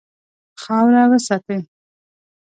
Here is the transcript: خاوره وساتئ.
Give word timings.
خاوره 0.61 1.03
وساتئ. 1.11 1.59